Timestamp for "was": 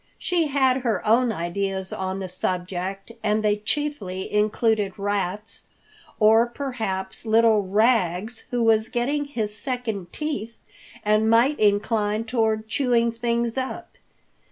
8.63-8.89